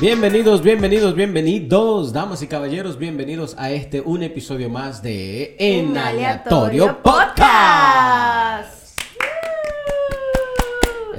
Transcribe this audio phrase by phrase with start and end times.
[0.00, 6.98] Bienvenidos, bienvenidos, bienvenidos, damas y caballeros, bienvenidos a este un episodio más de En Aleatorio
[7.02, 8.83] Podcast.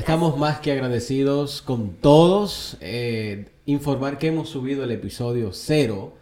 [0.05, 2.77] Estamos más que agradecidos con todos.
[2.79, 6.13] eh, informar que hemos subido el episodio cero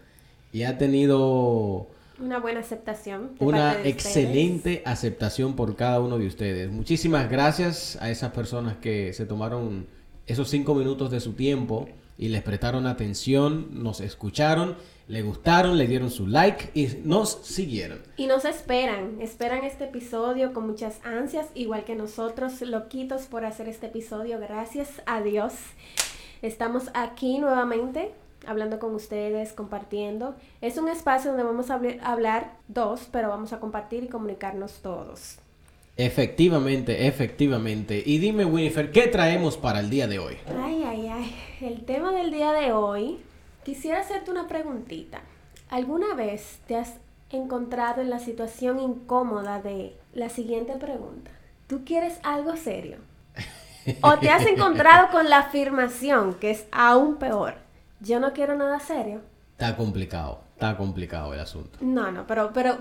[0.53, 3.31] y ha tenido Una buena aceptación.
[3.39, 6.71] una excelente aceptación por cada uno de ustedes.
[6.71, 9.85] Muchísimas gracias a esas personas que se tomaron
[10.27, 15.87] esos cinco minutos de su tiempo y les prestaron atención, nos escucharon, le gustaron, le
[15.87, 17.99] dieron su like y nos siguieron.
[18.17, 23.67] Y nos esperan, esperan este episodio con muchas ansias, igual que nosotros, loquitos por hacer
[23.67, 24.39] este episodio.
[24.39, 25.53] Gracias a Dios.
[26.41, 28.11] Estamos aquí nuevamente
[28.45, 30.35] hablando con ustedes, compartiendo.
[30.61, 34.81] Es un espacio donde vamos a habl- hablar dos, pero vamos a compartir y comunicarnos
[34.81, 35.37] todos.
[35.95, 38.01] Efectivamente, efectivamente.
[38.05, 40.35] Y dime, Winifred, ¿qué traemos para el día de hoy?
[40.61, 41.35] Ay, ay, ay.
[41.61, 43.19] El tema del día de hoy,
[43.63, 45.21] quisiera hacerte una preguntita.
[45.69, 46.95] ¿Alguna vez te has
[47.29, 51.31] encontrado en la situación incómoda de la siguiente pregunta?
[51.67, 52.97] ¿Tú quieres algo serio?
[54.01, 57.55] ¿O te has encontrado con la afirmación, que es aún peor?
[57.99, 59.21] Yo no quiero nada serio.
[59.53, 61.77] Está complicado, está complicado el asunto.
[61.81, 62.77] No, no, pero, pero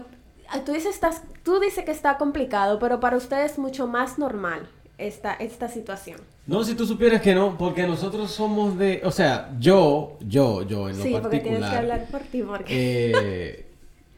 [0.48, 4.18] ah, tú dices, estás, tú dices que está complicado, pero para ustedes es mucho más
[4.18, 6.20] normal esta, esta situación.
[6.46, 10.88] No, si tú supieras que no, porque nosotros somos de, o sea, yo, yo, yo
[10.88, 13.12] en lo Sí, porque tienes que particular, hablar por ti, porque...
[13.14, 13.66] eh,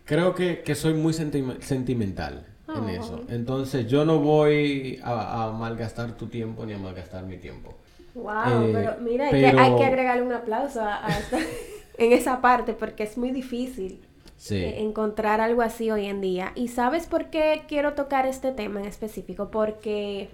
[0.04, 2.88] creo que, que soy muy senti- sentimental en Oh.
[2.88, 3.20] eso.
[3.28, 7.74] Entonces yo no voy a, a malgastar tu tiempo ni a malgastar mi tiempo.
[8.14, 8.32] Wow,
[8.64, 11.38] Eh, pero mira, hay, que, hay que agregarle un aplauso a, a esta-
[11.98, 14.00] en esa parte porque es muy difícil
[14.36, 14.56] Sí.
[14.56, 16.52] eh, encontrar algo así hoy en día.
[16.54, 19.50] ¿Y sabes por qué quiero tocar este tema en específico?
[19.50, 20.28] Porque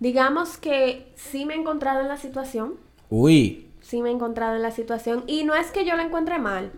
[0.00, 2.74] digamos que sí me he encontrado en la situación,
[3.10, 6.38] Uy, sí me he encontrado en la situación y no es que yo la encuentre
[6.38, 6.72] mal.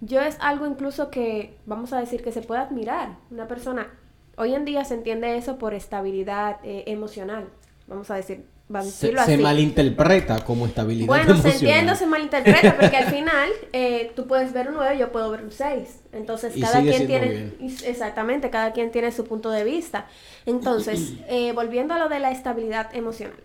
[0.00, 3.16] Yo es algo incluso que, vamos a decir, que se puede admirar.
[3.30, 3.88] Una persona,
[4.36, 7.48] hoy en día se entiende eso por estabilidad eh, emocional.
[7.86, 9.42] Vamos a decir, vamos se, decirlo se así.
[9.42, 11.52] malinterpreta como estabilidad Bueno, se emocional.
[11.52, 15.42] entiende, se malinterpreta, porque al final eh, tú puedes ver un 9, yo puedo ver
[15.44, 16.00] un 6.
[16.12, 17.52] Entonces, Y cada quien tiene.
[17.84, 20.06] Exactamente, cada quien tiene su punto de vista.
[20.46, 23.38] Entonces, eh, volviendo a lo de la estabilidad emocional.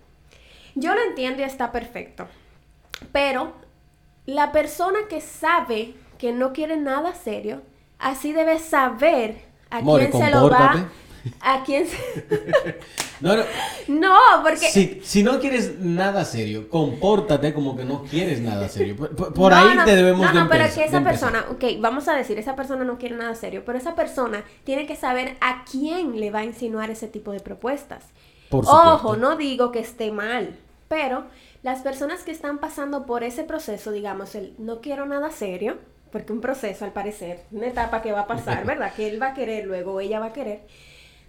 [0.76, 2.28] Yo lo entiendo y está perfecto.
[3.12, 3.54] Pero
[4.26, 7.62] la persona que sabe que no quiere nada serio,
[8.00, 10.90] así debe saber a More, quién se lo va.
[11.42, 11.98] A quién se...
[13.22, 13.44] No, no,
[13.88, 14.68] No, porque.
[14.70, 18.96] si, si no quieres nada serio, compórtate como que no quieres nada serio.
[18.96, 21.46] Por, por- por No, ahí no, te debemos no, de no, pero que esa persona,
[21.52, 24.96] ok, vamos a decir, esa persona no quiere nada serio, pero esa persona tiene que
[24.96, 28.06] saber a quién le va a insinuar ese tipo de propuestas.
[28.50, 28.94] Por supuesto.
[28.96, 30.56] Ojo, no digo que esté mal,
[30.88, 31.26] pero
[31.64, 35.78] las personas que están pasando por ese proceso, digamos, el no quiero nada serio,
[36.12, 38.94] porque un proceso al parecer, una etapa que va a pasar, ¿verdad?
[38.94, 40.62] Que él va a querer luego, ella va a querer.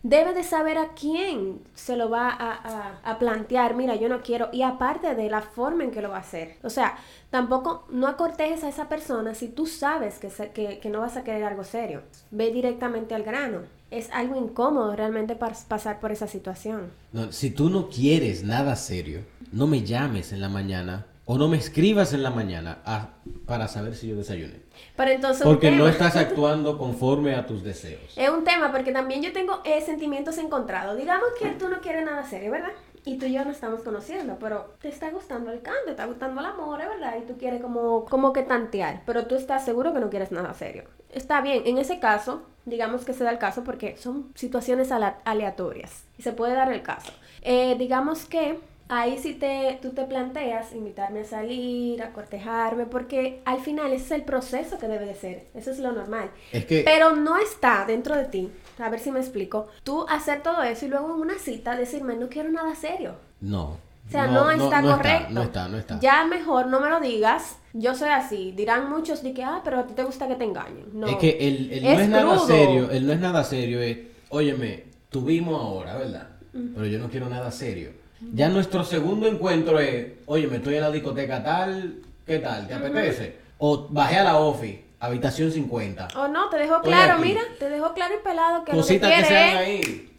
[0.03, 4.49] Debe de saber a quién se lo va a, a- plantear, mira, yo no quiero,
[4.53, 6.57] y aparte de la forma en que lo va a hacer.
[6.65, 6.97] O sea,
[7.31, 11.17] tampoco no acortejes a esa persona si tú sabes que, se- que, que no vas
[11.17, 12.03] a querer algo serio.
[12.33, 13.61] Ve directamente al grano.
[13.93, 16.91] Es algo incómodo realmente pas- pasar por esa situación.
[17.13, 19.21] No, si tú no quieres nada serio,
[19.53, 23.11] no me llames en la mañana o no me escribas en la mañana a-
[23.47, 24.61] para saber si yo desayuné.
[24.97, 28.01] Pero entonces Porque no estás actuando conforme a tus deseos.
[28.17, 30.97] Es un tema porque también yo tengo eh, sentimientos encontrados.
[30.97, 32.71] Digamos que tú no quieres nada serio, ¿verdad?
[33.05, 36.07] Y tú y yo nos estamos conociendo, pero te está gustando el canto, te está
[36.07, 36.87] gustando el amor, ¿eh?
[36.89, 37.15] ¿verdad?
[37.21, 40.55] Y tú quieres como, como que tantear, pero tú estás seguro que no quieres nada
[40.55, 40.85] serio.
[41.11, 46.05] Está bien, en ese caso, digamos que se da el caso porque son situaciones aleatorias
[46.17, 47.13] y se puede dar el caso.
[47.43, 48.61] Eh, digamos que
[48.93, 54.05] ahí sí te, tú te planteas invitarme a salir, a cortejarme, porque al final ese
[54.05, 56.31] es el proceso que debe de ser, eso es lo normal.
[56.53, 60.43] Es que Pero no está dentro de ti, a ver si me explico, tú hacer
[60.43, 63.17] todo eso y luego en una cita decirme, no quiero nada serio.
[63.41, 63.79] no.
[64.05, 65.33] O sea, no, está no correcto.
[65.33, 66.01] no está, no está.
[66.01, 68.53] Ya mejor no me lo digas, yo soy así.
[68.53, 70.87] Dirán muchos de que, ah, pero a ti te gusta que te engañen.
[70.93, 71.07] No.
[71.07, 73.99] Es que el, el Es no es nada serio, el no es nada serio es,
[74.29, 76.29] óyeme, tuvimos ahora, ¿verdad?
[76.53, 78.02] Pero yo no quiero nada serio.
[78.33, 81.97] Ya nuestro segundo encuentro es, óyeme, estoy en la discoteca tal,
[82.27, 82.67] ¿qué tal?
[82.69, 83.37] ¿Te apetece?
[83.59, 86.09] O bajé a la office, habitación 50.
[86.17, 87.23] O no, te dejó Estoy claro, aquí.
[87.29, 90.19] mira, te dejó claro y pelado que Cositas lo que que se hagan es ahí.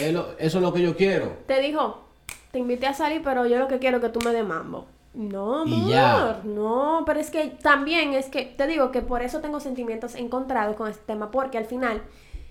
[0.00, 1.38] Es lo- eso es lo que yo quiero.
[1.46, 2.04] Te dijo,
[2.52, 4.86] te invité a salir, pero yo lo que quiero es que tú me des mambo.
[5.14, 6.40] No, Y amor, ya.
[6.44, 10.76] no, pero es que también es que te digo que por eso tengo sentimientos encontrados
[10.76, 12.02] con este tema, porque al final,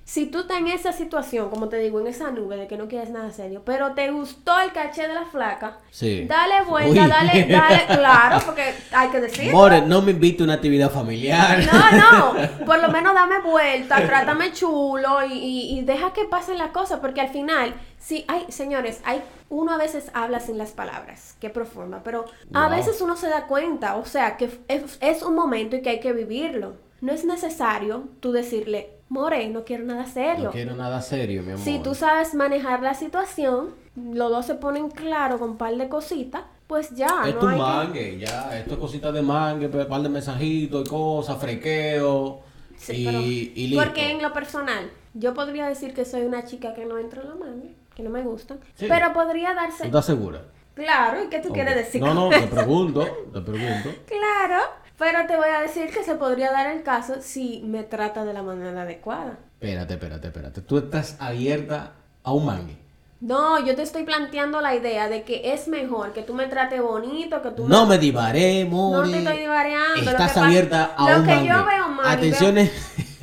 [0.10, 2.88] si tú estás en esa situación, como te digo, en esa nube de que no
[2.88, 6.24] quieres nada serio, pero te gustó el caché de la flaca, Sí.
[6.26, 7.10] dale vuelta, Uy.
[7.10, 9.52] dale, dale, claro, porque hay que decirlo.
[9.52, 11.60] More, no me invite a una actividad familiar.
[11.70, 16.58] No, no, por lo menos dame vuelta, trátame chulo y, y- y deja que pasen
[16.58, 20.72] las cosas, porque al final, sí, hay, señores, hay, uno a veces habla sin las
[20.72, 22.24] palabras, qué profunda, pero
[22.54, 22.78] a Wow.
[22.78, 26.00] veces uno se da cuenta, o sea, que es, es un momento y que hay
[26.00, 26.87] que vivirlo.
[27.02, 30.46] No es necesario tú decirle, More, no quiero nada serio.
[30.46, 31.64] No quiero nada serio, mi amor.
[31.64, 35.88] Si tú sabes manejar la situación, los dos se ponen claro con un par de
[35.88, 37.08] cositas, pues ya.
[37.26, 38.58] es no tu hay que- mangue, ya.
[38.60, 42.42] Esto es cositas de mangue, un par de mensajitos y cosas, frequeo.
[42.76, 43.84] Sí, y, pero- y listo.
[43.86, 47.30] Porque en lo personal, yo podría decir que soy una chica que no entra en
[47.30, 47.64] la mano,
[47.96, 48.88] que no me gustan, Sí.
[48.90, 49.86] pero podría ¿Tú darse...
[49.86, 50.42] estás segura?
[50.74, 52.02] Claro, ¿y qué tú quieres decir?
[52.02, 53.02] No, no, te pregunto,
[53.34, 53.90] te pregunto.
[54.06, 54.64] Claro,
[54.98, 58.34] pero te voy a decir que se podría dar el caso si me trata de
[58.34, 59.38] la manera adecuada.
[59.60, 60.62] Espérate, espérate, espérate.
[60.62, 62.78] Tú estás abierta a un mangue.
[63.20, 66.80] No, yo te estoy planteando la idea de que es mejor que tú me trates
[66.82, 71.26] bonito, que tú No me divaré, No te estoy que Estás abierta a lo un
[71.26, 71.50] que mangue.
[71.50, 72.72] yo veo mal, Atención, veo- eh.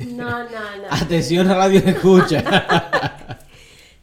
[0.07, 0.87] No, no, no.
[0.91, 2.43] atención radio escucha.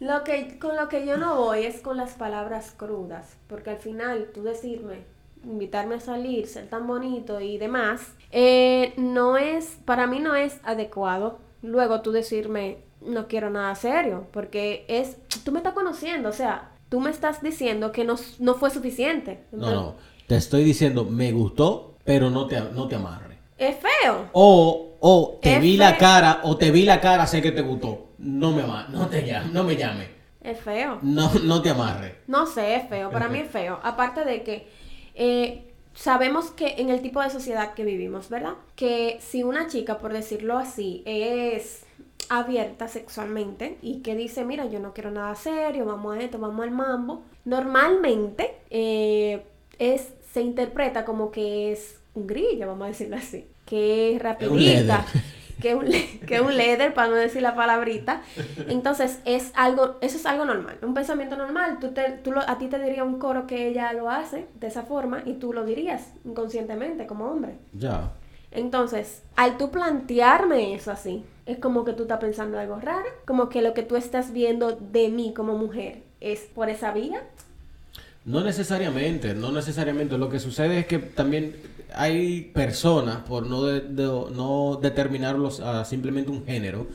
[0.00, 3.76] Lo que, con lo que yo no voy es con las palabras crudas, porque al
[3.76, 5.04] final tú decirme,
[5.44, 10.60] invitarme a salir, ser tan bonito y demás, eh, no es, para mí no es
[10.64, 11.38] adecuado.
[11.62, 16.72] Luego tú decirme, no quiero nada serio, porque es, tú me estás conociendo, o sea,
[16.88, 19.44] tú me estás diciendo que no, no fue suficiente.
[19.52, 19.94] No, no.
[20.26, 23.38] Te estoy diciendo, me gustó, pero no te, no te amarre.
[23.58, 24.28] Es feo.
[24.32, 27.62] O, o te Es vi la cara, o te vi la cara, sé que te
[27.62, 28.08] gustó.
[28.18, 30.08] No me no te llame, no me llame.
[30.40, 30.98] Es feo.
[31.02, 32.16] No, no te amarre.
[32.26, 33.78] No sé, es feo, para mí es feo.
[33.82, 34.68] Aparte de que
[35.14, 38.54] eh, sabemos que en el tipo de sociedad que vivimos, ¿verdad?
[38.76, 41.84] Que si una chica, por decirlo así, es
[42.28, 46.64] abierta sexualmente y que dice, mira, yo no quiero nada serio, vamos a esto, vamos
[46.64, 49.42] al mambo, normalmente eh,
[49.78, 55.04] es, se interpreta como que es un grillo, vamos a decirlo así, que es rapidita.
[55.62, 55.86] Que es un,
[56.26, 58.20] que un leather, para no decir la palabrita.
[58.68, 61.78] Entonces, es algo, eso es algo normal, un pensamiento normal.
[61.80, 64.66] Tú te, tú lo- a ti te diría un coro que ella lo hace de
[64.66, 67.52] esa forma y tú lo dirías inconscientemente como hombre.
[67.72, 68.10] Ya.
[68.50, 73.48] Entonces, al tú plantearme eso así, es como que tú estás pensando algo raro, como
[73.48, 77.22] que lo que tú estás viendo de mí como mujer es por esa vía.
[78.24, 80.16] No necesariamente, no necesariamente.
[80.18, 81.56] Lo que sucede es que también
[81.94, 86.86] hay personas, por no, de- de- no determinarlos a simplemente un género,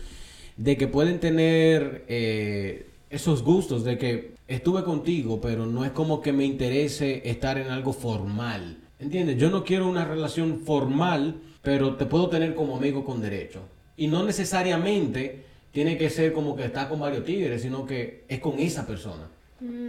[0.57, 6.21] de que pueden tener eh, esos gustos de que estuve contigo, pero no es como
[6.21, 8.77] que me interese estar en algo formal.
[8.99, 9.37] ¿Entiendes?
[9.37, 13.59] Yo no quiero una relación formal, pero te puedo tener como amigo con derecho.
[13.95, 18.39] Y no necesariamente tiene que ser como que está con varios tigres, sino que es
[18.39, 19.27] con esa persona.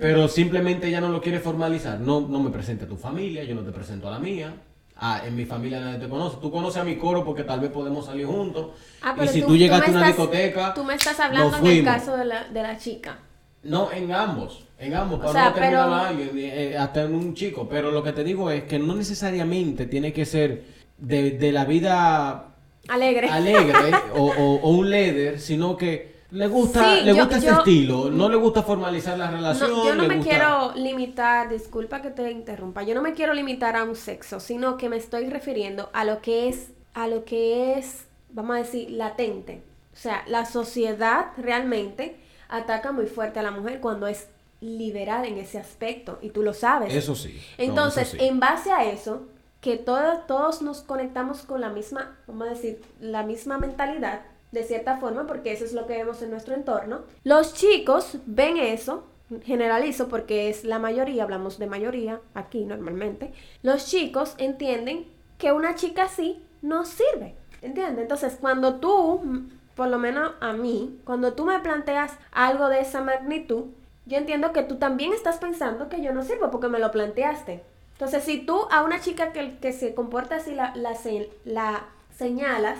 [0.01, 2.01] Pero simplemente ella no lo quiere formalizar.
[2.01, 4.55] No, no me presente a tu familia, yo no te presento a la mía.
[5.01, 6.39] Ah, en mi familia nadie te conoce.
[6.41, 8.71] Tú conoces a mi coro porque tal vez podemos salir juntos.
[9.01, 11.67] Ah, y pero si tú, llegaste a una estás- discoteca, Tú me estás hablando en
[11.67, 13.19] el caso de la, de la chica.
[13.63, 14.65] No, en ambos.
[14.79, 17.69] En ambos, O para sea, no pero- alguien, eh, hasta en un chico.
[17.69, 20.65] Pero lo que te digo es que no necesariamente tiene que ser
[20.97, 22.55] de, de la vida
[22.89, 23.29] Alegre.
[23.29, 23.75] alegre
[24.17, 27.59] o, o- o un leader, sino que le gusta, Sí, le yo- gusta ese yo-
[27.59, 29.71] estilo, no le gusta formalizar la relación.
[29.71, 33.15] No, yo no le me gusta- quiero limitar, disculpa que te interrumpa, yo no me
[33.15, 37.07] quiero limitar a un sexo, sino que me estoy refiriendo a lo que es, a
[37.09, 39.63] lo que es, vamos a decir, latente.
[39.95, 42.17] O sea, la sociedad realmente
[42.49, 44.29] ataca muy fuerte a la mujer cuando es
[44.61, 46.93] liberada en ese aspecto y tú lo sabes.
[46.95, 47.41] Eso sí.
[47.59, 48.25] no, Entonces, eso sí.
[48.27, 49.23] en base a eso,
[49.61, 54.21] que todos, todos nos conectamos con la misma, vamos a decir, la misma mentalidad,
[54.53, 57.03] de cierta forma, porque eso es lo que vemos en nuestro entorno.
[57.25, 59.05] Los chicos ven eso,
[59.45, 63.33] generalizo porque es la mayoría, hablamos de mayoría aquí normalmente.
[63.63, 68.03] Los chicos entienden que una chica así no sirve, ¿entiendes?
[68.03, 73.03] Entonces, cuando tú, por lo menos a mí, cuando tú me planteas algo de esa
[73.03, 73.67] magnitud,
[74.07, 77.63] yo entiendo que tú también estás pensando que yo no sirvo porque me lo planteaste.
[77.93, 80.97] Entonces, si tú a una chica que, que se comporta así la, la,
[81.45, 81.85] la
[82.17, 82.79] señalas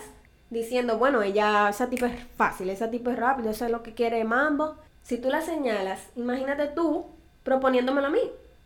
[0.49, 3.93] diciendo, bueno, ella, esa tipo es fácil, esa tipo es rápido, eso es lo que
[3.93, 4.75] quiere mambo.
[5.03, 7.05] Si tú la señalas, imagínate tú
[7.43, 8.19] proponiéndomelo a mí.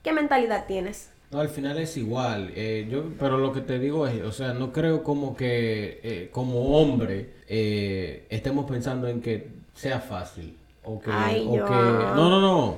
[0.03, 1.09] ¿Qué mentalidad tienes?
[1.31, 2.51] No, al final es igual.
[2.55, 6.29] eh, yo, pero lo que te digo es, o sea, no creo como que eh,
[6.31, 10.55] como hombre eh, estemos pensando en que sea fácil.
[10.83, 11.71] o que, Ay, o yo- que-
[12.15, 12.77] no, no, no.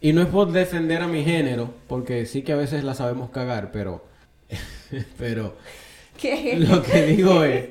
[0.00, 3.30] Y no es por defender a mi género, porque sí que a veces la sabemos
[3.30, 4.04] cagar, pero,
[5.18, 5.56] pero
[6.16, 6.56] ¿Qué?
[6.58, 7.68] lo que digo es,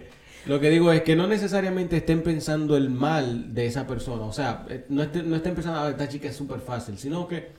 [0.47, 4.33] lo que digo es que no necesariamente estén pensando el mal de esa persona, o
[4.33, 7.51] sea, eh, no, estén, no estén pensando, "Ah, esta chica es súper fácil, sino que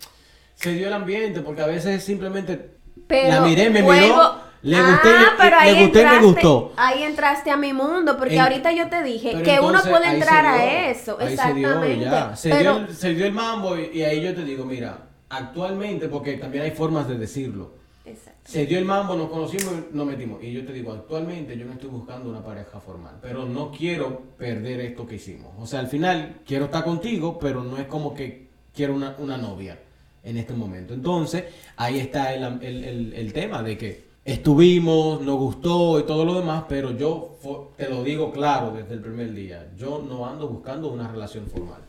[0.54, 2.70] se dio el ambiente, porque a veces simplemente
[3.06, 5.08] Pero la miré, me vuelvo- miró, le Ah, gusté,
[5.48, 6.72] le ahí gusté y me entraste- gustó.
[6.76, 10.44] Ahí entraste a mi mundo, porque En- ahorita yo te dije que uno puede entrar
[10.46, 11.16] a eso.
[11.20, 12.04] ahí se dio, Exactamente.
[12.04, 12.34] ya.
[12.36, 14.98] Se, pero, dio el, se dio el mambo y, y ahí yo te digo, mira,
[15.28, 17.77] actualmente, porque también hay formas de decirlo.
[18.10, 18.40] Exacto.
[18.44, 20.42] Se dio el mambo, nos conocimos nos metimos.
[20.42, 24.22] Y yo te digo, actualmente yo no estoy buscando una pareja formal, pero no quiero
[24.36, 25.52] perder esto que hicimos.
[25.58, 29.36] O sea, al final quiero estar contigo, pero no es como que quiero una, una
[29.36, 29.78] novia
[30.24, 30.94] en este momento.
[30.94, 31.44] Entonces,
[31.76, 36.64] ahí está el, el- el- tema de que estuvimos, nos gustó y todo lo demás,
[36.68, 37.36] pero yo
[37.76, 41.80] te lo digo claro desde el primer día, yo no ando buscando una relación formal.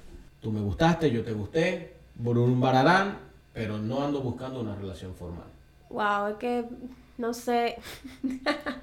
[0.42, 3.18] Tú me gustaste, yo te gusté, bararán,
[3.54, 5.48] pero no ando buscando una relación formal.
[5.90, 6.66] Wow, es que
[7.18, 7.78] no sé.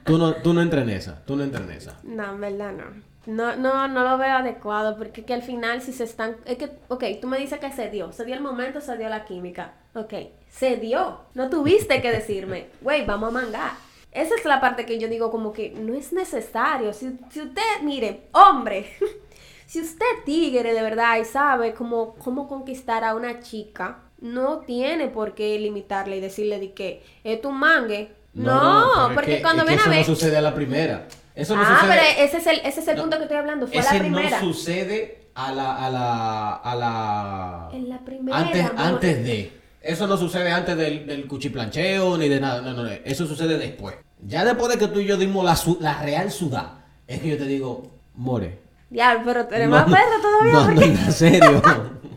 [0.04, 1.98] Tú no, tú no entras en esa, tú no entras en esa.
[2.02, 3.06] No, en verdad no.
[3.26, 6.36] No, no, no lo veo adecuado porque que al final si se están...
[6.44, 8.12] Es que, ok, tú me dices que se dio.
[8.12, 9.72] Se dio el momento, se dio la química.
[9.94, 10.14] Ok,
[10.48, 11.22] se dio.
[11.34, 13.72] No tuviste que decirme, güey, vamos a mangar.
[14.12, 16.92] Esa es la parte que yo digo como que no es necesario.
[16.92, 18.92] Si, si usted, mire, hombre,
[19.66, 25.08] si usted tigre de verdad y sabe cómo, cómo conquistar a una chica, no tiene
[25.08, 28.12] por qué limitarle y decirle de que es tu mangue.
[28.34, 29.98] No, porque que- cuando ven a eso ver...
[30.00, 31.06] no sucede a la primera.
[31.34, 31.98] Eso no ah, sucede.
[31.98, 33.66] pero ese es el, ese es el No, punto que estoy hablando.
[33.66, 34.40] Fue a ese la primera.
[34.40, 37.68] no sucede a la, a la, a la...
[37.72, 38.80] En la primera, Antes, amor.
[38.80, 39.52] antes de.
[39.82, 42.60] Eso no sucede antes del, del cuchiplancheo ni de nada.
[42.62, 42.90] No, no, no.
[43.04, 43.94] Eso sucede después.
[44.26, 47.36] Ya después de que tú y yo dimos la, la real sudá, es que yo
[47.38, 48.58] te digo, more.
[48.90, 50.52] Ya, pero eres no- perro todavía.
[50.52, 51.62] No, no, porque en serio.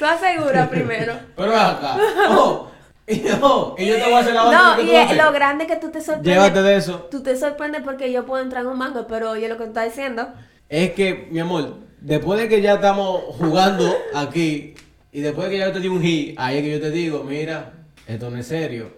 [0.00, 1.12] tú aseguras primero.
[1.36, 1.96] Pero acá.
[2.30, 2.68] Oh,
[3.06, 5.04] y, oh, y yo te voy a hacer la otra No, que y tú es
[5.04, 5.16] haces.
[5.24, 6.32] lo grande que tú te sorprendes.
[6.34, 7.08] Llévate de eso.
[7.10, 9.68] Tú te sorprendes porque yo puedo entrar en un mango, pero oye lo que tú
[9.70, 10.28] estás diciendo.
[10.68, 14.74] Es que, mi amor, después de que ya estamos jugando aquí
[15.12, 16.90] y después de que ya yo te di un hit, ahí es que yo te
[16.90, 17.72] digo, mira,
[18.06, 18.90] esto no es serio.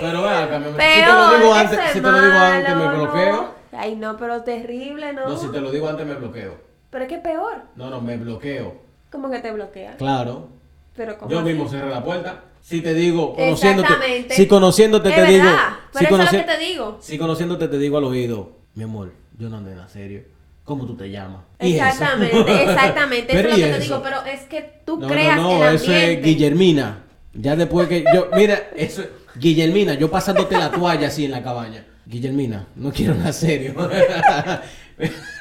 [0.00, 2.76] Pero ven acá, mi amor, si te lo digo antes, si te lo digo antes
[2.76, 3.32] me bloqueo.
[3.36, 3.60] no.
[3.72, 5.28] Ay, no, pero terrible, ¿no?
[5.28, 6.56] No, si te lo digo antes me bloqueo.
[6.90, 7.62] Pero es que peor.
[7.76, 8.74] No, no, me bloqueo.
[9.10, 9.96] ¿Cómo que te bloquea?
[9.96, 10.48] Claro.
[10.96, 12.44] Pero como Yo mismo cerré la puerta.
[12.62, 14.34] Si te digo, conociéndote, Exactamente.
[14.34, 15.56] si conociéndote Es te verdad, digo,
[15.94, 16.98] pero si, eso es lo que te digo.
[17.00, 20.22] si conociéndote te digo al oído, mi amor, yo no ando en serio.
[20.64, 21.40] ¿Cómo tú te llamas?
[21.58, 21.84] ¿Y eso?
[21.86, 23.32] Exactamente, exactamente.
[23.32, 23.82] Eso Pero es ¿y lo que te eso?
[23.84, 27.04] digo, pero es que tú No, creas no, no, el eso es Guillermina.
[27.32, 29.02] Ya después que yo, mira, eso,
[29.36, 31.86] Guillermina, yo pasándote la toalla así en la cabaña.
[32.06, 33.74] Guillermina, no quiero nada serio.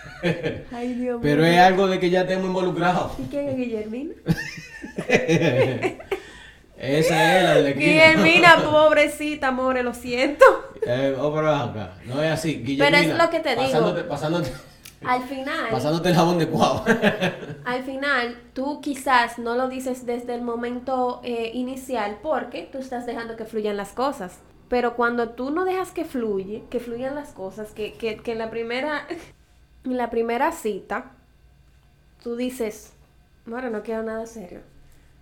[0.72, 3.14] Ay, Dios Pero es algo de que ya estemos involucrados.
[3.20, 4.14] ¿Y quién es Guillermina?
[6.78, 7.70] Esa es la de la.
[7.72, 10.46] Guillermina, pobrecita, more, lo siento.
[10.86, 11.96] Eh, oh, pero acá.
[12.06, 12.64] No es así.
[12.64, 13.00] Guillermina.
[13.02, 13.64] es lo que te digo.
[13.64, 14.54] Pasándote, pasándote,
[15.04, 16.84] Al final, pasándote el jabón de cuau.
[17.66, 23.06] al final, tú quizás no lo dices desde el momento eh, inicial porque tú estás
[23.06, 24.40] dejando que fluyan las cosas.
[24.70, 28.38] Pero cuando tú no dejas que fluye, que fluyan las cosas, que, que, que en
[28.38, 29.06] la primera,
[29.84, 31.12] en la primera cita,
[32.22, 32.94] tú dices,
[33.46, 34.60] bueno, no quiero nada serio.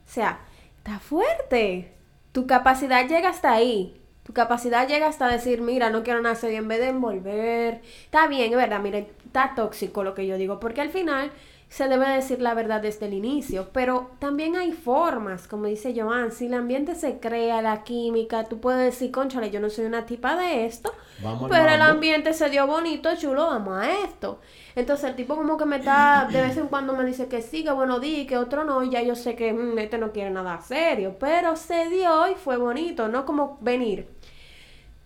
[0.06, 0.40] O sea,
[0.78, 1.94] está fuerte.
[2.32, 4.00] Tu capacidad llega hasta ahí.
[4.24, 7.82] Tu capacidad llega hasta decir, mira, no quiero nada serio en vez de envolver.
[8.04, 11.32] Está bien, es verdad, mire, está tóxico lo que yo digo, porque al final
[11.69, 16.31] se debe decir la verdad desde el inicio, pero también hay formas, como dice Joan,
[16.31, 20.05] si el ambiente se crea, la química, tú puedes decir, conchale, yo no soy una
[20.05, 24.39] tipa de esto, Vamos pero el ambiente se dio bonito, chulo, vamos a esto.
[24.75, 27.63] Entonces el tipo como que me está, de vez en cuando me dice que sí,
[27.63, 30.29] que bueno, di, que otro no, y ya yo sé que mm, este no quiere
[30.29, 34.07] nada serio, pero se dio y fue bonito, no como venir.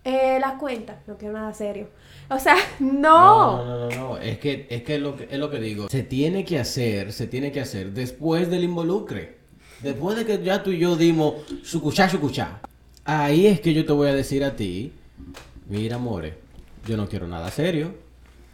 [0.04, 1.88] Eh, la cuenta, no quiero nada serio.
[2.34, 3.64] O sea, No, no.
[3.64, 4.18] no, no, no.
[4.18, 5.88] Es que, es que es lo que es lo que digo.
[5.88, 9.36] Se tiene que hacer, se tiene que hacer después del involucre.
[9.82, 11.34] Después de que ya tú y yo dimos
[11.64, 12.60] sucuchá, sucuchá.
[13.04, 14.92] Ahí es que yo te voy a decir a ti,
[15.68, 16.38] mira, amore,
[16.86, 17.94] yo no quiero nada serio.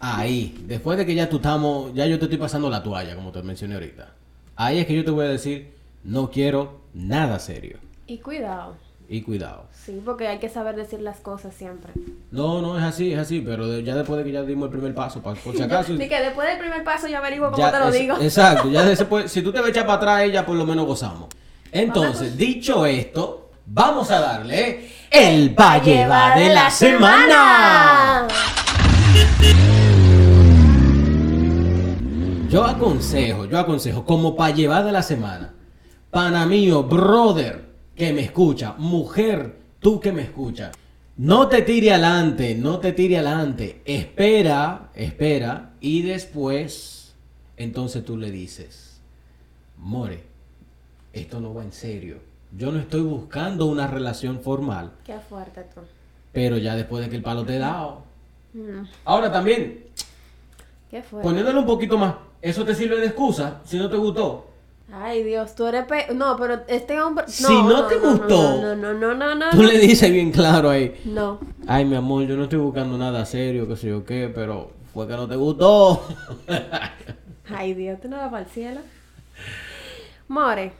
[0.01, 3.31] Ahí, después de que ya tú estamos, ya yo te estoy pasando la toalla, como
[3.31, 4.15] te mencioné ahorita.
[4.57, 5.73] Ahí es que yo te voy a decir,
[6.05, 7.79] no quiero nada serio.
[8.07, 8.77] Y cuidado.
[9.11, 9.65] Y cuidado.
[9.73, 11.93] Sí, porque hay que saber decir las cosas siempre.
[12.31, 14.73] No, no es así, es así, pero de- ya después de que ya dimos el
[14.73, 15.95] primer paso, pa- por si acaso.
[15.95, 18.17] Ni que después del primer paso yo averiguo cómo Ya, te lo es- digo.
[18.21, 20.85] Exacto, ya después, si tú te vas a echar para atrás, ya por lo menos
[20.87, 21.29] gozamos.
[21.73, 28.27] Entonces, dicho esto, vamos a darle el Valle va de la semana.
[32.51, 35.53] Yo aconsejo, yo aconsejo, como para llevar de la semana,
[36.11, 37.68] pana mío, brother,
[37.99, 40.75] que me escucha, mujer, tú que me escuchas,
[41.17, 47.15] no te tire adelante, no te tire adelante, espera, espera, y después,
[47.57, 49.01] entonces tú le dices,
[49.77, 50.23] more,
[51.13, 52.19] esto no va en serio,
[52.57, 55.81] yo no estoy buscando una relación formal, Qué fuerte tú.
[56.33, 58.05] pero ya después de que el palo te he dado.
[58.55, 59.85] Mm, Ahora también,
[60.89, 61.29] Qué fuerte.
[61.29, 64.48] poniéndole un poquito más, eso te sirve de excusa si no te gustó.
[64.91, 66.15] Ay, Dios, tú eres pe...
[66.15, 67.27] No, pero este hombre...
[67.29, 69.51] Si no te gustó, No, no, no, no, no.
[69.51, 70.99] Tú le dices bien claro ahí.
[71.05, 71.39] No.
[71.67, 75.07] Ay, mi amor, yo no estoy buscando nada serio, qué sé yo qué, pero fue
[75.07, 76.07] que no te gustó.
[77.55, 78.81] Ay, Dios, tú no vas para el cielo.
[80.29, 80.73] More,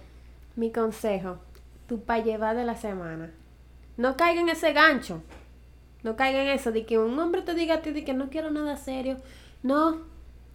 [0.57, 1.39] mi consejo,
[1.87, 3.31] tu pa' llevar de la semana.
[3.99, 5.23] No caiga en ese gancho.
[6.03, 8.31] No caiga en eso de que un hombre te diga a ti de que no
[8.31, 9.19] quiero nada serio.
[9.63, 9.99] No,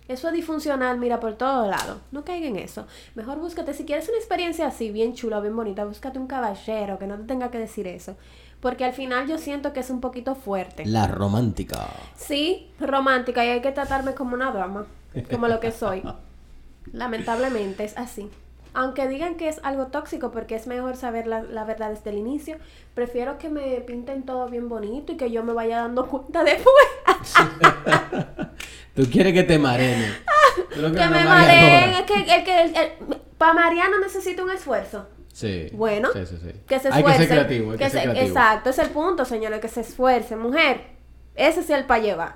[0.07, 1.98] eso es disfuncional, mira, por todos lados.
[2.12, 2.86] No caiga en eso.
[3.15, 7.07] Mejor búscate, si quieres una experiencia así, bien chula, bien bonita, búscate un caballero que
[7.07, 8.15] no te tenga que decir eso.
[8.60, 10.86] Porque al final yo siento que es un poquito fuerte.
[10.86, 11.88] La romántica.
[12.15, 14.86] Sí, romántica y hay que tratarme como una dama,
[15.29, 16.01] como lo que soy.
[16.91, 18.29] Lamentablemente es así.
[18.75, 22.17] Aunque digan que es algo tóxico porque es mejor saber la, la verdad desde el
[22.17, 22.57] inicio,
[22.95, 26.73] prefiero que me pinten todo bien bonito y que yo me vaya dando cuenta después.
[28.95, 30.13] Tú quieres que te mareen.
[30.75, 31.89] Que me mareen.
[31.91, 35.07] Es que, el, que el- para Mariano necesita un esfuerzo.
[35.33, 35.69] Sí.
[35.73, 36.51] Bueno, Sí, sí, sí.
[36.67, 37.21] que se Hay esfuerce.
[37.21, 38.27] que ser creativo, hay que, ser se- creativo.
[38.27, 40.35] Exacto, es el punto, señores, que se esfuerce.
[40.35, 40.81] Mujer,
[41.35, 42.35] ese es el pa' llevar.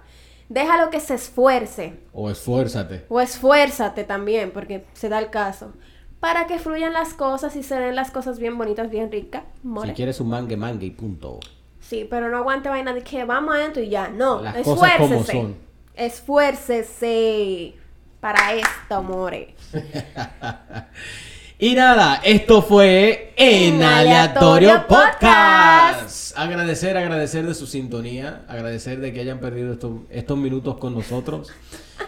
[0.50, 2.00] Déjalo que se esfuerce.
[2.12, 3.06] O esfuérzate.
[3.10, 5.74] O esfuérzate también, porque se da el caso.
[6.20, 9.44] Para que fluyan las cosas y se den las cosas bien bonitas, bien ricas.
[9.64, 9.90] More.
[9.90, 11.40] Si quieres un mangue, mangue y punto.
[11.80, 14.10] Sí, pero no aguante vaina de que vamos adentro y ya.
[14.10, 15.32] No, Las cosas como esfuércese.
[15.32, 15.56] son.
[15.96, 17.74] Esfuércese
[18.20, 19.56] para esto, more.
[21.60, 26.02] Y nada, esto fue En Aleatorio Podcast.
[26.02, 26.38] Podcast.
[26.38, 31.50] Agradecer, agradecer de su sintonía, agradecer de que hayan perdido estos, estos minutos con nosotros.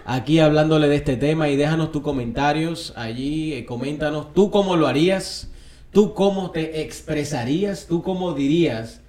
[0.05, 4.85] Aquí hablándole de este tema y déjanos tus comentarios allí, eh, coméntanos tú cómo lo
[4.85, 5.49] harías,
[5.91, 9.01] tú cómo te expresarías, tú cómo dirías,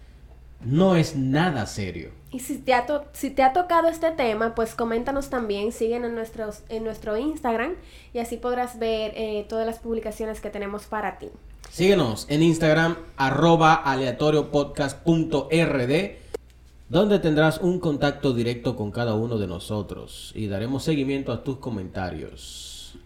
[0.65, 2.13] no es nada serio.
[2.33, 6.05] Y si te, ha to- si te ha tocado este tema, pues coméntanos también, siguen
[6.05, 7.75] en, nuestros, en nuestro Instagram
[8.13, 11.29] y así podrás ver eh, todas las publicaciones que tenemos para ti.
[11.71, 16.11] Síguenos en Instagram, arroba aleatoriopodcast.rd,
[16.89, 21.59] donde tendrás un contacto directo con cada uno de nosotros y daremos seguimiento a tus
[21.59, 22.97] comentarios.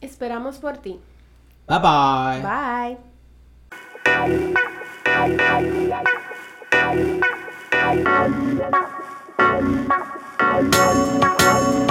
[0.00, 0.98] Esperamos por ti.
[1.68, 2.40] Bye bye.
[6.80, 7.20] Bye.
[7.92, 8.06] Thank
[11.80, 11.89] you.